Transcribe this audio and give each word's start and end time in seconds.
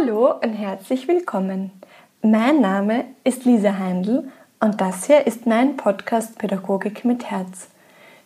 Hallo 0.00 0.32
und 0.42 0.54
herzlich 0.54 1.08
willkommen. 1.08 1.72
Mein 2.22 2.60
Name 2.60 3.04
ist 3.24 3.44
Lisa 3.44 3.76
Heindl 3.78 4.28
und 4.60 4.80
das 4.80 5.06
hier 5.06 5.26
ist 5.26 5.46
mein 5.46 5.76
Podcast 5.76 6.38
Pädagogik 6.38 7.04
mit 7.04 7.30
Herz. 7.30 7.68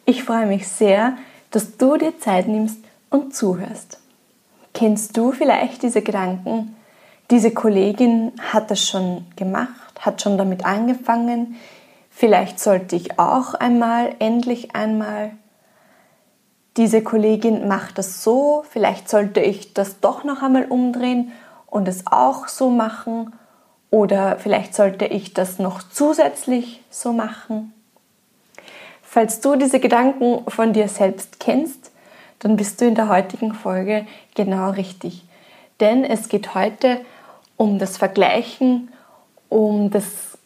Ich 0.04 0.22
freue 0.22 0.46
mich 0.46 0.68
sehr, 0.68 1.16
dass 1.50 1.76
du 1.76 1.96
dir 1.96 2.18
Zeit 2.18 2.46
nimmst 2.48 2.78
und 3.10 3.34
zuhörst. 3.34 3.98
Kennst 4.72 5.16
du 5.16 5.32
vielleicht 5.32 5.82
diese 5.82 6.02
Gedanken? 6.02 6.76
Diese 7.30 7.50
Kollegin 7.50 8.32
hat 8.52 8.70
das 8.70 8.86
schon 8.86 9.26
gemacht, 9.34 10.00
hat 10.00 10.22
schon 10.22 10.38
damit 10.38 10.64
angefangen. 10.64 11.56
Vielleicht 12.10 12.60
sollte 12.60 12.94
ich 12.94 13.18
auch 13.18 13.54
einmal, 13.54 14.14
endlich 14.20 14.76
einmal 14.76 15.32
diese 16.76 17.02
Kollegin 17.02 17.68
macht 17.68 17.98
das 17.98 18.24
so, 18.24 18.64
vielleicht 18.68 19.08
sollte 19.08 19.40
ich 19.40 19.74
das 19.74 20.00
doch 20.00 20.24
noch 20.24 20.42
einmal 20.42 20.64
umdrehen 20.64 21.30
und 21.74 21.88
es 21.88 22.06
auch 22.06 22.46
so 22.46 22.70
machen 22.70 23.32
oder 23.90 24.36
vielleicht 24.38 24.76
sollte 24.76 25.06
ich 25.06 25.34
das 25.34 25.58
noch 25.58 25.82
zusätzlich 25.82 26.80
so 26.88 27.12
machen. 27.12 27.72
Falls 29.02 29.40
du 29.40 29.56
diese 29.56 29.80
Gedanken 29.80 30.48
von 30.48 30.72
dir 30.72 30.86
selbst 30.86 31.40
kennst, 31.40 31.90
dann 32.38 32.54
bist 32.54 32.80
du 32.80 32.84
in 32.84 32.94
der 32.94 33.08
heutigen 33.08 33.54
Folge 33.54 34.06
genau 34.36 34.70
richtig. 34.70 35.24
Denn 35.80 36.04
es 36.04 36.28
geht 36.28 36.54
heute 36.54 37.00
um 37.56 37.80
das 37.80 37.96
Vergleichen, 37.96 38.92
um 39.48 39.90
das 39.90 40.38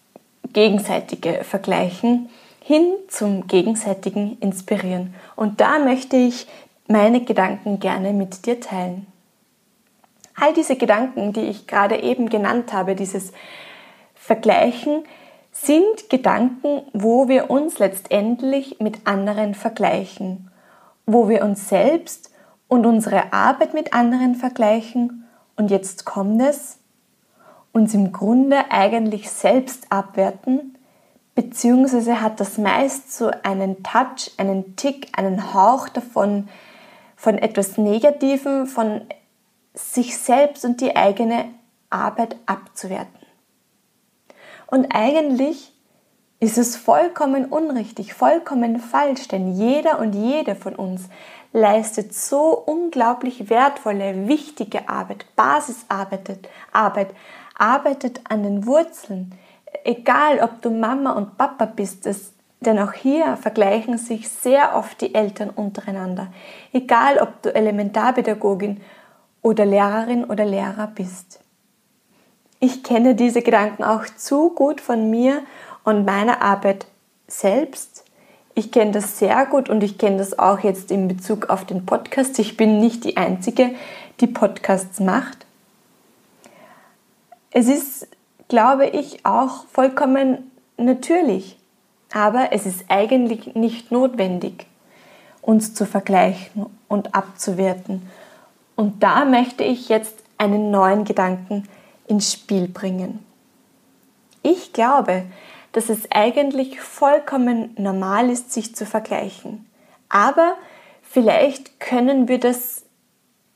gegenseitige 0.54 1.44
Vergleichen 1.44 2.30
hin 2.62 2.94
zum 3.08 3.46
gegenseitigen 3.48 4.38
Inspirieren. 4.40 5.14
Und 5.36 5.60
da 5.60 5.78
möchte 5.78 6.16
ich 6.16 6.46
meine 6.86 7.22
Gedanken 7.22 7.80
gerne 7.80 8.14
mit 8.14 8.46
dir 8.46 8.60
teilen. 8.60 9.06
All 10.40 10.52
diese 10.52 10.76
Gedanken, 10.76 11.32
die 11.32 11.46
ich 11.46 11.66
gerade 11.66 12.02
eben 12.02 12.28
genannt 12.28 12.72
habe, 12.72 12.94
dieses 12.94 13.32
Vergleichen, 14.14 15.04
sind 15.52 16.08
Gedanken, 16.10 16.82
wo 16.92 17.28
wir 17.28 17.50
uns 17.50 17.78
letztendlich 17.78 18.78
mit 18.80 19.06
anderen 19.06 19.54
vergleichen, 19.54 20.50
wo 21.06 21.28
wir 21.28 21.42
uns 21.42 21.68
selbst 21.68 22.30
und 22.68 22.86
unsere 22.86 23.32
Arbeit 23.32 23.74
mit 23.74 23.92
anderen 23.92 24.34
vergleichen. 24.34 25.24
Und 25.56 25.70
jetzt 25.70 26.04
kommt 26.04 26.40
es, 26.42 26.78
uns 27.72 27.94
im 27.94 28.12
Grunde 28.12 28.70
eigentlich 28.70 29.30
selbst 29.30 29.86
abwerten 29.90 30.78
beziehungsweise 31.38 32.20
hat 32.20 32.40
das 32.40 32.58
meist 32.58 33.16
so 33.16 33.30
einen 33.44 33.84
Touch, 33.84 34.32
einen 34.38 34.74
Tick, 34.74 35.06
einen 35.16 35.54
Hauch 35.54 35.88
davon, 35.88 36.48
von 37.14 37.38
etwas 37.38 37.78
Negativem, 37.78 38.66
von 38.66 39.02
sich 39.78 40.18
selbst 40.18 40.64
und 40.64 40.80
die 40.80 40.96
eigene 40.96 41.46
Arbeit 41.90 42.36
abzuwerten. 42.46 43.18
Und 44.66 44.94
eigentlich 44.94 45.72
ist 46.40 46.58
es 46.58 46.76
vollkommen 46.76 47.46
unrichtig, 47.46 48.14
vollkommen 48.14 48.78
falsch, 48.78 49.28
denn 49.28 49.54
jeder 49.54 49.98
und 49.98 50.12
jede 50.12 50.54
von 50.54 50.74
uns 50.74 51.08
leistet 51.52 52.14
so 52.14 52.62
unglaublich 52.66 53.50
wertvolle, 53.50 54.28
wichtige 54.28 54.88
Arbeit, 54.88 55.24
Basisarbeit, 55.34 56.48
Arbeit, 56.72 57.08
arbeitet 57.56 58.20
an 58.28 58.42
den 58.42 58.66
Wurzeln, 58.66 59.34
egal 59.84 60.40
ob 60.40 60.62
du 60.62 60.70
Mama 60.70 61.12
und 61.12 61.36
Papa 61.38 61.64
bist, 61.64 62.06
es, 62.06 62.32
denn 62.60 62.78
auch 62.78 62.92
hier 62.92 63.36
vergleichen 63.36 63.98
sich 63.98 64.28
sehr 64.28 64.76
oft 64.76 65.00
die 65.00 65.14
Eltern 65.14 65.50
untereinander. 65.50 66.28
Egal 66.72 67.18
ob 67.18 67.42
du 67.42 67.54
Elementarpädagogin 67.54 68.80
oder 69.42 69.64
Lehrerin 69.64 70.24
oder 70.24 70.44
Lehrer 70.44 70.88
bist. 70.94 71.40
Ich 72.60 72.82
kenne 72.82 73.14
diese 73.14 73.42
Gedanken 73.42 73.84
auch 73.84 74.04
zu 74.16 74.50
gut 74.50 74.80
von 74.80 75.10
mir 75.10 75.42
und 75.84 76.04
meiner 76.04 76.42
Arbeit 76.42 76.86
selbst. 77.26 78.04
Ich 78.54 78.72
kenne 78.72 78.90
das 78.90 79.18
sehr 79.18 79.46
gut 79.46 79.68
und 79.68 79.82
ich 79.82 79.98
kenne 79.98 80.16
das 80.16 80.38
auch 80.38 80.60
jetzt 80.60 80.90
in 80.90 81.06
Bezug 81.06 81.50
auf 81.50 81.64
den 81.64 81.86
Podcast. 81.86 82.38
Ich 82.38 82.56
bin 82.56 82.80
nicht 82.80 83.04
die 83.04 83.16
Einzige, 83.16 83.70
die 84.20 84.26
Podcasts 84.26 84.98
macht. 84.98 85.46
Es 87.50 87.68
ist 87.68 88.08
glaube 88.48 88.86
ich, 88.86 89.24
auch 89.24 89.64
vollkommen 89.66 90.50
natürlich. 90.76 91.56
Aber 92.12 92.48
es 92.52 92.64
ist 92.64 92.86
eigentlich 92.88 93.54
nicht 93.54 93.92
notwendig, 93.92 94.66
uns 95.42 95.74
zu 95.74 95.84
vergleichen 95.84 96.66
und 96.88 97.14
abzuwerten. 97.14 98.08
Und 98.78 99.02
da 99.02 99.24
möchte 99.24 99.64
ich 99.64 99.88
jetzt 99.88 100.22
einen 100.36 100.70
neuen 100.70 101.04
Gedanken 101.04 101.68
ins 102.06 102.32
Spiel 102.32 102.68
bringen. 102.68 103.26
Ich 104.44 104.72
glaube, 104.72 105.24
dass 105.72 105.88
es 105.88 106.08
eigentlich 106.12 106.80
vollkommen 106.80 107.74
normal 107.76 108.30
ist, 108.30 108.52
sich 108.52 108.76
zu 108.76 108.86
vergleichen. 108.86 109.68
Aber 110.08 110.54
vielleicht 111.02 111.80
können 111.80 112.28
wir 112.28 112.38
das 112.38 112.84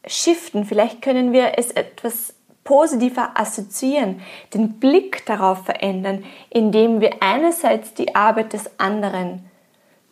shiften, 0.09 0.65
vielleicht 0.65 1.03
können 1.03 1.33
wir 1.33 1.57
es 1.57 1.71
etwas 1.71 2.35
positiver 2.65 3.39
assoziieren, 3.39 4.23
den 4.55 4.81
Blick 4.81 5.25
darauf 5.25 5.65
verändern, 5.65 6.25
indem 6.51 7.01
wir 7.01 7.23
einerseits 7.23 7.95
die 7.95 8.17
Arbeit 8.17 8.55
des 8.55 8.69
anderen 8.81 9.49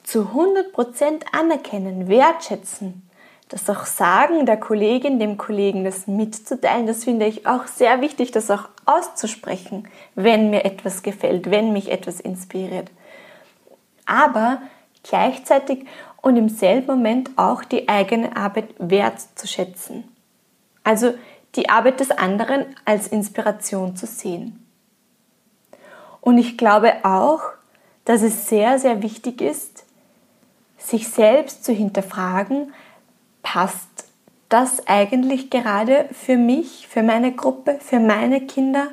zu 0.05 0.31
100% 0.37 1.25
anerkennen, 1.33 2.07
wertschätzen, 2.07 3.10
das 3.51 3.69
auch 3.69 3.85
sagen 3.85 4.47
der 4.47 4.59
Kollegin, 4.59 5.19
dem 5.19 5.37
Kollegen, 5.37 5.85
das 5.85 6.07
mitzuteilen, 6.07 6.87
das 6.87 7.05
finde 7.05 7.27
ich 7.27 7.47
auch 7.47 7.67
sehr 7.67 8.01
wichtig, 8.01 8.31
das 8.31 8.51
auch 8.51 8.69
auszusprechen, 8.87 9.89
wenn 10.15 10.51
mir 10.51 10.65
etwas 10.65 11.03
gefällt, 11.03 11.51
wenn 11.51 11.73
mich 11.73 11.91
etwas 11.91 12.21
inspiriert. 12.21 12.91
Aber 14.07 14.63
gleichzeitig 15.03 15.87
und 16.23 16.37
im 16.37 16.49
selben 16.49 16.87
Moment 16.87 17.31
auch 17.37 17.65
die 17.65 17.89
eigene 17.89 18.37
Arbeit 18.37 18.69
wertzuschätzen. 18.79 20.05
Also 20.85 21.15
die 21.57 21.69
Arbeit 21.69 21.99
des 21.99 22.13
anderen 22.13 22.67
als 22.85 23.09
Inspiration 23.09 23.97
zu 23.97 24.07
sehen. 24.07 24.65
Und 26.21 26.39
ich 26.39 26.57
glaube 26.57 26.93
auch, 27.03 27.41
dass 28.05 28.23
es 28.23 28.49
sehr, 28.49 28.79
sehr 28.79 29.03
wichtig 29.03 29.41
ist, 29.41 29.85
sich 30.79 31.09
selbst 31.09 31.65
zu 31.65 31.73
hinterfragen, 31.73 32.73
passt 33.53 34.05
das 34.49 34.87
eigentlich 34.87 35.51
gerade 35.51 36.09
für 36.13 36.37
mich, 36.37 36.87
für 36.89 37.03
meine 37.03 37.33
Gruppe, 37.33 37.79
für 37.81 37.99
meine 37.99 38.43
Kinder? 38.43 38.89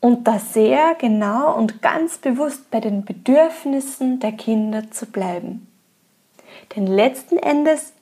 Und 0.00 0.26
da 0.26 0.38
sehr 0.38 0.94
genau 0.98 1.54
und 1.54 1.82
ganz 1.82 2.16
bewusst 2.16 2.70
bei 2.70 2.80
den 2.80 3.04
Bedürfnissen 3.04 4.18
der 4.18 4.32
Kinder 4.32 4.90
zu 4.90 5.04
bleiben. 5.04 5.66
Denn 6.74 6.86
letzten 6.86 7.36
Endes 7.36 7.92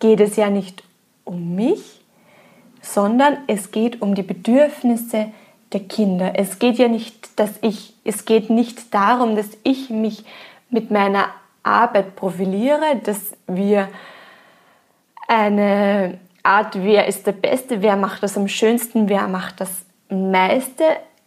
geht 0.00 0.20
es 0.20 0.36
ja 0.36 0.50
nicht 0.50 0.82
um 1.24 1.54
mich, 1.54 2.02
sondern 2.82 3.38
es 3.46 3.70
geht 3.70 4.02
um 4.02 4.14
die 4.14 4.22
Bedürfnisse 4.22 5.28
der 5.72 5.80
Kinder. 5.80 6.32
Es 6.36 6.58
geht 6.58 6.76
ja 6.76 6.88
nicht, 6.88 7.38
dass 7.40 7.52
ich, 7.62 7.94
es 8.04 8.26
geht 8.26 8.50
nicht 8.50 8.92
darum, 8.92 9.34
dass 9.34 9.48
ich 9.62 9.88
mich 9.88 10.24
mit 10.68 10.90
meiner 10.90 11.28
Arbeit 11.62 12.16
profiliere, 12.16 13.00
dass 13.02 13.32
wir 13.46 13.88
eine 15.28 16.18
Art, 16.42 16.82
wer 16.82 17.06
ist 17.06 17.26
der 17.26 17.32
Beste, 17.32 17.82
wer 17.82 17.96
macht 17.96 18.22
das 18.22 18.36
am 18.36 18.48
schönsten, 18.48 19.08
wer 19.08 19.28
macht 19.28 19.60
das 19.60 19.84
meiste, 20.08 20.84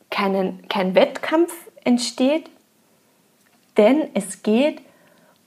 keinen, 0.10 0.68
kein 0.68 0.96
Wettkampf 0.96 1.54
entsteht, 1.84 2.50
denn 3.78 4.10
es 4.14 4.44
geht 4.44 4.81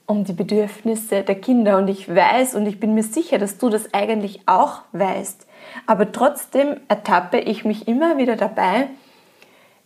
um 0.05 0.23
die 0.23 0.33
Bedürfnisse 0.33 1.21
der 1.21 1.35
Kinder 1.35 1.77
und 1.77 1.87
ich 1.87 2.13
weiß 2.13 2.55
und 2.55 2.65
ich 2.65 2.79
bin 2.79 2.95
mir 2.95 3.03
sicher, 3.03 3.37
dass 3.37 3.59
du 3.59 3.69
das 3.69 3.93
eigentlich 3.93 4.41
auch 4.47 4.81
weißt. 4.91 5.45
Aber 5.85 6.11
trotzdem 6.11 6.77
ertappe 6.87 7.39
ich 7.39 7.63
mich 7.63 7.87
immer 7.87 8.17
wieder 8.17 8.35
dabei, 8.35 8.87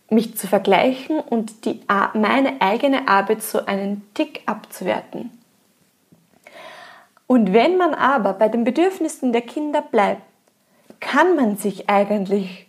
mich 0.08 0.36
zu 0.36 0.46
vergleichen 0.46 1.20
und 1.20 1.66
die, 1.66 1.80
meine 2.14 2.60
eigene 2.60 3.06
Arbeit 3.08 3.42
so 3.42 3.66
einen 3.66 4.02
Tick 4.14 4.42
abzuwerten. 4.46 5.30
Und 7.34 7.52
wenn 7.52 7.76
man 7.76 7.94
aber 7.94 8.34
bei 8.34 8.48
den 8.48 8.62
Bedürfnissen 8.62 9.32
der 9.32 9.40
Kinder 9.40 9.82
bleibt, 9.82 10.22
kann 11.00 11.34
man 11.34 11.56
sich 11.56 11.90
eigentlich 11.90 12.68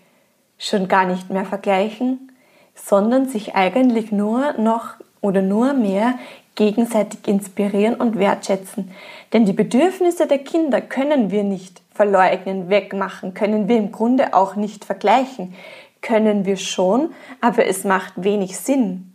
schon 0.58 0.88
gar 0.88 1.06
nicht 1.06 1.30
mehr 1.30 1.46
vergleichen, 1.46 2.32
sondern 2.74 3.28
sich 3.28 3.54
eigentlich 3.54 4.12
nur 4.12 4.54
noch 4.54 4.96
oder 5.22 5.44
nur 5.44 5.74
mehr 5.74 6.16
gegenseitig 6.56 7.28
inspirieren 7.28 7.94
und 7.94 8.18
wertschätzen. 8.18 8.90
Denn 9.34 9.46
die 9.46 9.54
Bedürfnisse 9.54 10.26
der 10.26 10.40
Kinder 10.40 10.82
können 10.82 11.30
wir 11.30 11.44
nicht 11.44 11.84
verleugnen, 11.94 12.68
wegmachen, 12.68 13.36
können 13.36 13.68
wir 13.68 13.78
im 13.78 13.92
Grunde 13.92 14.34
auch 14.34 14.56
nicht 14.56 14.84
vergleichen. 14.84 15.54
Können 16.02 16.46
wir 16.46 16.58
schon, 16.58 17.12
aber 17.40 17.68
es 17.68 17.84
macht 17.84 18.14
wenig 18.16 18.58
Sinn. 18.58 19.14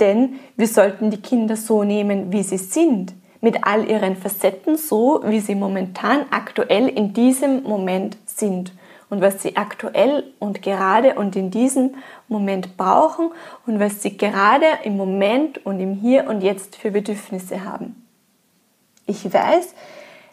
Denn 0.00 0.40
wir 0.56 0.66
sollten 0.66 1.12
die 1.12 1.22
Kinder 1.22 1.54
so 1.54 1.84
nehmen, 1.84 2.32
wie 2.32 2.42
sie 2.42 2.58
sind, 2.58 3.14
mit 3.46 3.62
all 3.62 3.88
ihren 3.88 4.16
Facetten, 4.16 4.76
so 4.76 5.20
wie 5.24 5.38
sie 5.38 5.54
momentan 5.54 6.26
aktuell 6.32 6.88
in 6.88 7.12
diesem 7.12 7.62
Moment 7.62 8.16
sind. 8.26 8.72
und 9.08 9.20
was 9.20 9.40
sie 9.40 9.56
aktuell 9.56 10.24
und 10.40 10.62
gerade 10.62 11.14
und 11.14 11.36
in 11.36 11.52
diesem 11.52 11.94
Moment 12.26 12.76
brauchen 12.76 13.30
und 13.64 13.78
was 13.78 14.02
sie 14.02 14.16
gerade 14.16 14.66
im 14.82 14.96
Moment 14.96 15.64
und 15.64 15.78
im 15.78 15.94
Hier 15.94 16.26
und 16.28 16.40
Jetzt 16.40 16.74
für 16.74 16.90
Bedürfnisse 16.90 17.64
haben. 17.64 18.04
Ich 19.06 19.32
weiß, 19.32 19.74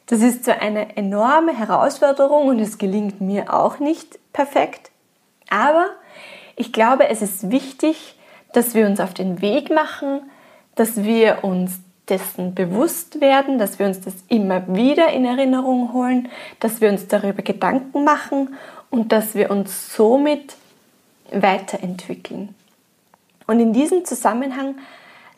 das 0.08 0.22
ist 0.22 0.46
so 0.46 0.52
eine 0.52 0.98
enorme 0.98 1.56
Herausforderung 1.56 2.48
und 2.48 2.58
es 2.58 2.80
gelingt 2.80 3.22
mir 3.22 3.54
auch 3.54 3.78
nicht 3.78 4.18
perfekt, 4.34 4.90
aber 5.52 5.86
ich 6.56 6.74
glaube, 6.74 7.10
es 7.10 7.22
ist 7.22 7.52
wichtig, 7.52 8.16
dass 8.54 8.74
wir 8.74 8.88
uns 8.88 9.00
auf 9.00 9.14
den 9.14 9.40
Weg 9.40 9.70
machen, 9.70 10.32
dass 10.74 11.04
wir 11.04 11.44
uns 11.44 11.80
dessen 12.10 12.54
bewusst 12.54 13.22
werden, 13.22 13.58
dass 13.58 13.80
wir 13.80 13.86
uns 13.86 14.02
das 14.02 14.14
immer 14.28 14.76
wieder 14.76 15.10
in 15.10 15.26
Erinnerung 15.26 15.94
holen, 15.94 16.30
dass 16.60 16.82
wir 16.82 16.90
uns 16.90 17.08
darüber 17.08 17.42
Gedanken 17.42 18.04
machen 18.04 18.56
und 18.90 19.12
dass 19.12 19.36
wir 19.36 19.50
uns 19.52 19.96
somit 19.96 20.56
weiterentwickeln. 21.32 22.54
Und 23.48 23.60
in 23.60 23.74
diesem 23.74 24.06
Zusammenhang 24.06 24.76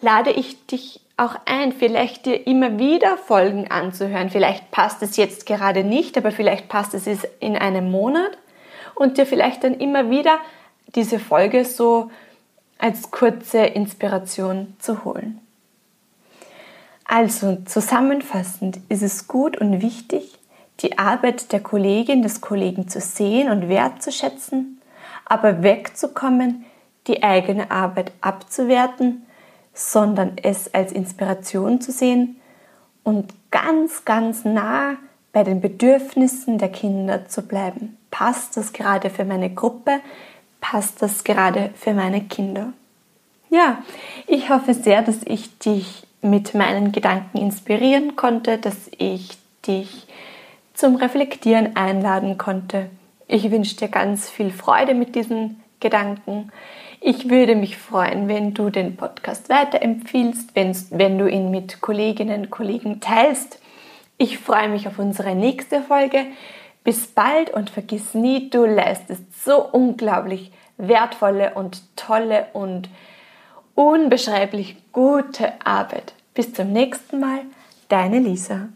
lade 0.02 0.32
ich 0.32 0.66
dich 0.68 1.02
auch 1.18 1.36
ein, 1.46 1.72
vielleicht 1.72 2.26
dir 2.26 2.46
immer 2.46 2.78
wieder 2.78 3.18
Folgen 3.18 3.72
anzuhören. 3.72 4.30
Vielleicht 4.30 4.70
passt 4.72 5.02
es 5.02 5.16
jetzt 5.16 5.46
gerade 5.46 5.84
nicht, 5.84 6.18
aber 6.18 6.32
vielleicht 6.32 6.68
passt 6.68 6.94
es 6.94 7.08
in 7.40 7.56
einem 7.56 7.90
Monat 7.90 8.38
und 8.96 9.18
dir 9.18 9.26
vielleicht 9.26 9.64
dann 9.64 9.76
immer 9.76 10.10
wieder 10.10 10.40
diese 10.94 11.20
Folge 11.20 11.64
so 11.64 12.12
als 12.78 13.12
kurze 13.12 13.60
Inspiration 13.60 14.76
zu 14.80 15.06
holen. 15.06 15.45
Also 17.06 17.58
zusammenfassend 17.66 18.80
ist 18.90 19.04
es 19.04 19.28
gut 19.28 19.58
und 19.58 19.82
wichtig, 19.82 20.40
die 20.80 20.98
Arbeit 20.98 21.52
der 21.54 21.62
Kollegin, 21.62 22.24
des 22.24 22.42
Kollegen 22.42 22.88
zu 22.88 23.00
sehen 23.00 23.50
und 23.50 23.70
wertzuschätzen, 23.70 24.82
aber 25.24 25.64
wegzukommen, 25.64 26.66
die 27.08 27.24
eigene 27.24 27.72
Arbeit 27.72 28.12
abzuwerten, 28.22 29.26
sondern 29.74 30.34
es 30.42 30.74
als 30.74 30.92
Inspiration 30.92 31.80
zu 31.80 31.92
sehen 31.92 32.38
und 33.04 33.32
ganz, 33.52 34.04
ganz 34.06 34.44
nah 34.44 34.96
bei 35.32 35.44
den 35.44 35.62
Bedürfnissen 35.62 36.58
der 36.58 36.70
Kinder 36.70 37.28
zu 37.28 37.44
bleiben. 37.44 37.98
Passt 38.10 38.58
das 38.58 38.74
gerade 38.74 39.10
für 39.10 39.26
meine 39.26 39.54
Gruppe? 39.54 40.00
Passt 40.60 41.02
das 41.02 41.24
gerade 41.24 41.70
für 41.76 41.94
meine 41.94 42.22
Kinder? 42.22 42.74
Ja, 43.50 43.84
ich 44.26 44.50
hoffe 44.50 44.74
sehr, 44.74 45.02
dass 45.04 45.18
ich 45.26 45.60
dich 45.60 46.05
mit 46.26 46.54
meinen 46.54 46.92
Gedanken 46.92 47.38
inspirieren 47.38 48.16
konnte, 48.16 48.58
dass 48.58 48.90
ich 48.98 49.38
dich 49.68 50.08
zum 50.74 50.96
Reflektieren 50.96 51.76
einladen 51.76 52.38
konnte. 52.38 52.90
Ich 53.28 53.50
wünsche 53.52 53.76
dir 53.78 53.88
ganz 53.88 54.30
viel 54.30 54.52
Freude 54.52 54.94
mit 54.94 55.16
diesen 55.16 55.64
Gedanken. 55.80 56.52
Ich 57.00 57.30
würde 57.30 57.56
mich 57.56 57.78
freuen, 57.78 58.28
wenn 58.28 58.54
du 58.54 58.72
den 58.72 58.96
Podcast 58.96 59.50
weiterempfiehlst, 59.50 60.56
wenn, 60.56 61.18
du 61.20 61.30
ihn 61.30 61.52
mit 61.52 61.80
Kolleginnen 61.80 62.42
und 62.42 62.50
Kollegen 62.50 63.00
teilst. 63.00 63.60
Ich 64.18 64.40
freue 64.40 64.70
mich 64.70 64.88
auf 64.88 64.98
unsere 64.98 65.36
nächste 65.36 65.82
Folge. 65.82 66.26
Bis 66.84 67.08
bald 67.08 67.52
und 67.52 67.70
vergiss 67.70 68.14
nie, 68.14 68.50
du 68.50 68.66
leistest 68.66 69.44
so 69.44 69.64
unglaublich 69.64 70.52
wertvolle 70.78 71.54
und 71.54 71.84
tolle 71.96 72.48
und 72.54 72.90
unbeschreiblich 73.76 74.76
gute 74.92 75.54
Arbeit. 75.64 76.15
Bis 76.36 76.52
zum 76.54 76.74
nächsten 76.74 77.22
Mal, 77.22 77.44
deine 77.88 78.20
Lisa. 78.20 78.68